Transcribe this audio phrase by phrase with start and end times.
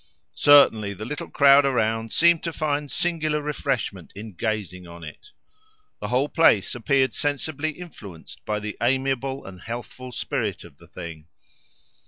[0.33, 5.29] Certainly the little crowd around seemed to find singular refreshment in gazing on it.
[5.99, 11.27] The whole place appeared sensibly influenced by the amiable and healthful spirit of the thing.